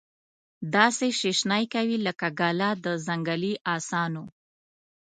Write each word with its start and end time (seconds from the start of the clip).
داسي 0.73 1.09
شیشنی 1.19 1.63
کوي 1.73 1.97
لکه 2.05 2.27
ګله 2.39 2.69
د 2.83 2.85
ځنګلې 3.05 3.53
اسانو 3.75 4.25